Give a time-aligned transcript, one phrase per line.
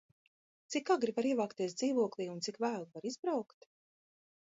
[0.75, 3.69] Cik agri var ievākties dzīvoklī un cik vēlu var izbraukt?